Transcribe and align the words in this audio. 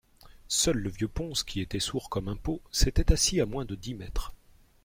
Seul 0.47 0.77
le 0.77 0.89
vieux 0.89 1.07
Pons, 1.07 1.43
qui 1.45 1.61
était 1.61 1.79
sourd 1.79 2.09
comme 2.09 2.27
un 2.27 2.35
pot, 2.35 2.59
s’était 2.71 3.11
assis 3.13 3.39
à 3.39 3.45
moins 3.45 3.65
de 3.65 3.75
dix 3.75 3.93
mètres. 3.93 4.33